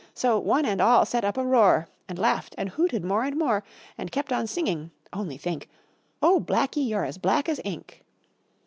So, 0.15 0.39
one 0.39 0.65
and 0.65 0.81
all 0.81 1.05
set 1.05 1.23
up 1.23 1.37
a 1.37 1.45
roar, 1.45 1.87
And 2.09 2.17
laughed 2.17 2.55
and 2.57 2.69
hooted 2.69 3.05
more 3.05 3.23
and 3.23 3.37
more, 3.37 3.63
And 3.99 4.11
kept 4.11 4.33
on 4.33 4.47
singing, 4.47 4.89
only 5.13 5.37
think! 5.37 5.69
"Oh, 6.23 6.39
Blacky, 6.41 6.87
you're 6.89 7.05
as 7.05 7.19
black 7.19 7.47
as 7.47 7.61
ink!" 7.63 8.01